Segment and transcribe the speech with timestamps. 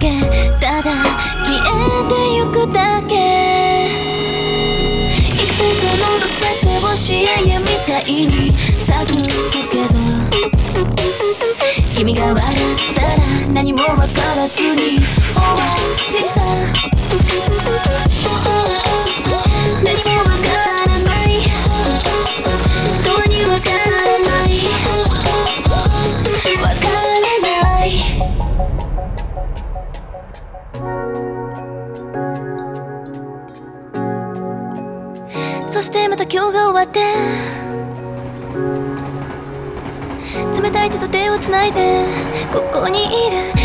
[0.00, 0.08] け
[0.58, 0.90] ただ
[1.44, 1.62] 消え
[2.08, 3.12] てゆくだけ。
[5.36, 5.60] 季節
[6.00, 7.24] のせてを支援
[7.60, 8.50] みたいに
[8.86, 9.12] 咲く
[9.52, 9.84] けど
[11.94, 12.46] 君が笑っ
[12.94, 13.12] たら
[13.52, 14.04] 何も分か
[14.36, 14.89] らずに
[41.72, 42.04] で
[42.52, 43.59] ここにいる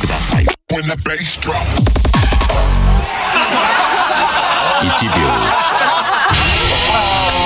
[0.00, 0.44] ください。
[0.44, 0.48] 1
[5.04, 5.20] 秒。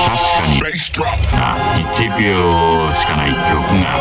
[0.07, 0.61] 確かに。
[1.37, 1.57] が
[1.93, 4.01] 1秒しかない記曲があっ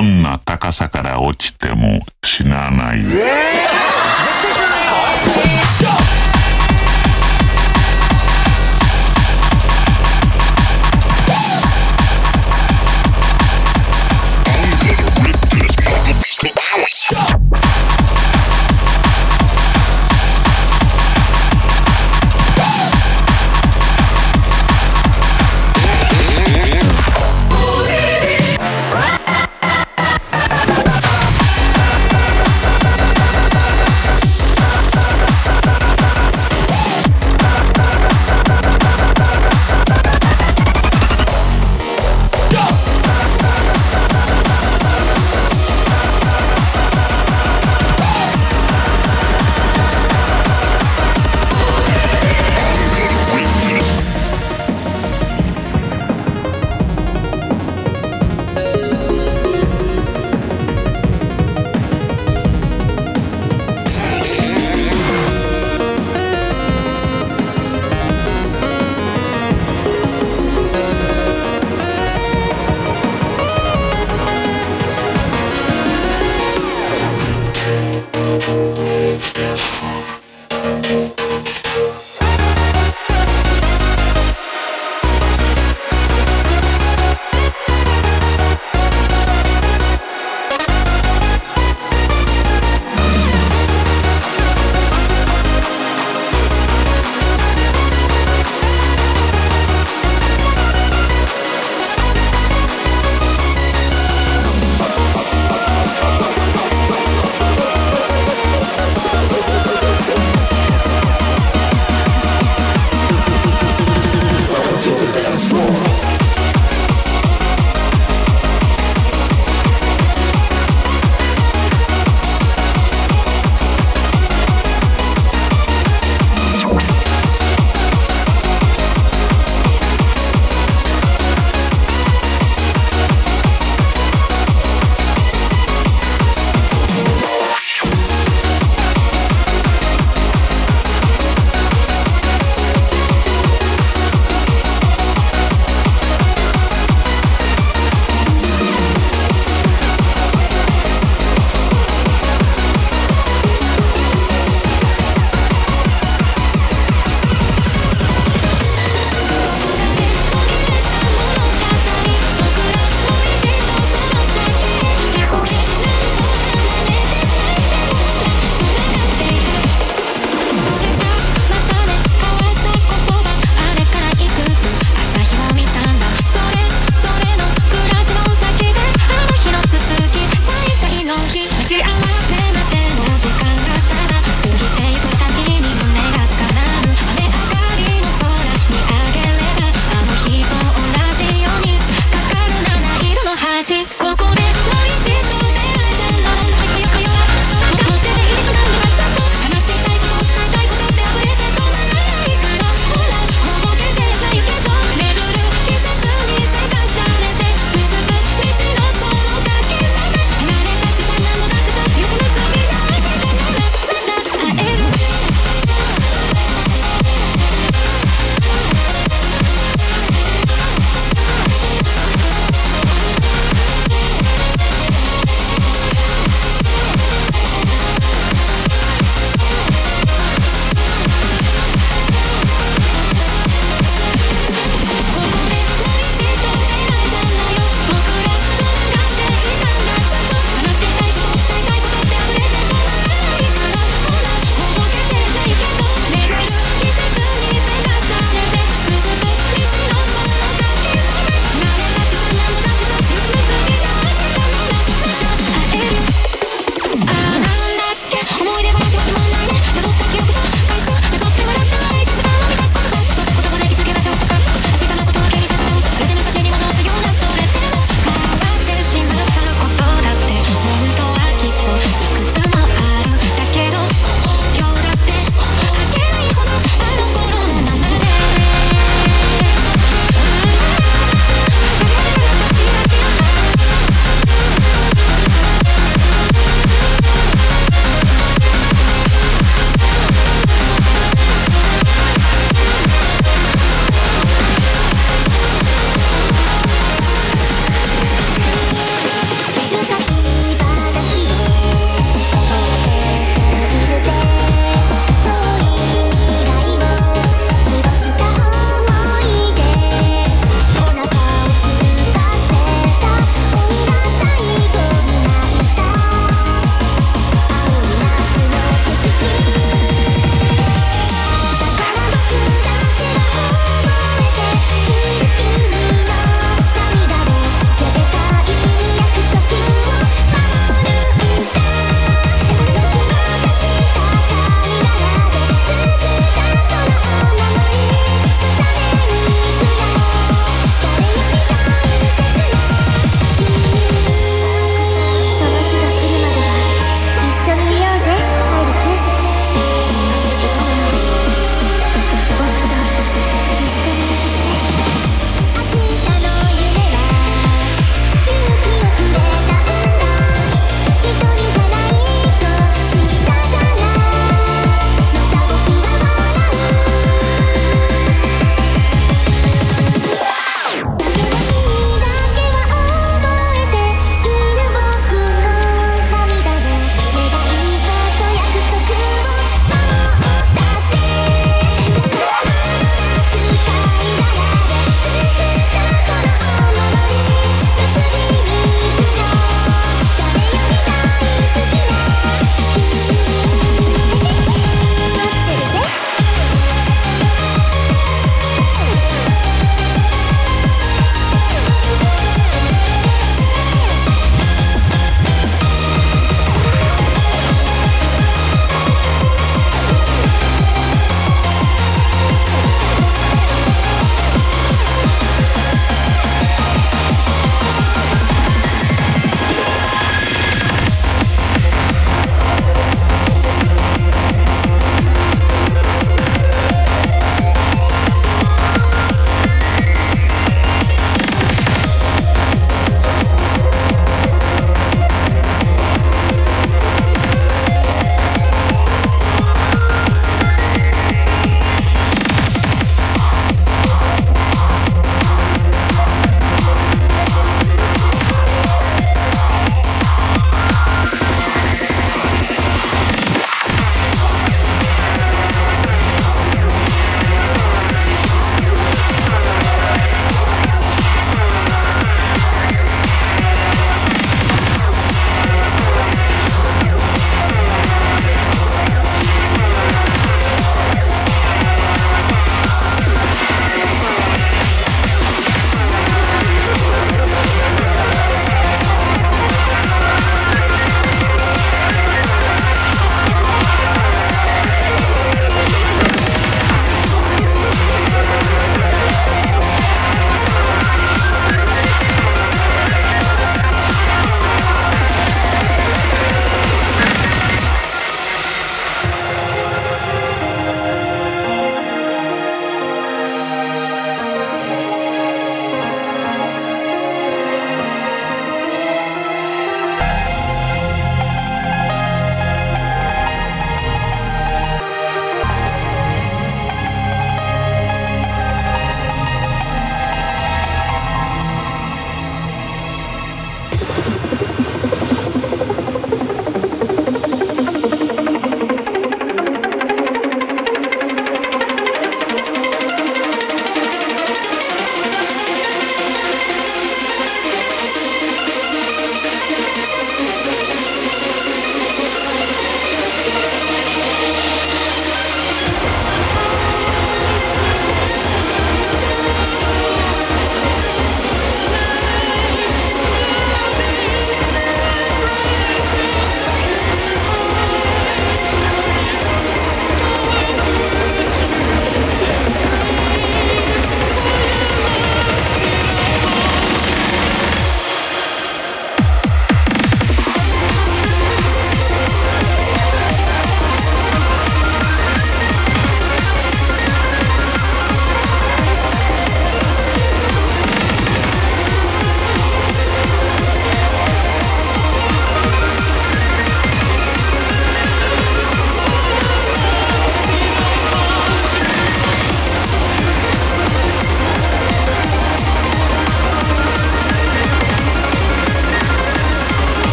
[0.00, 3.00] どんな高さから落ちても死なない。
[3.00, 3.12] えー絶
[4.42, 5.59] 対死なないぞ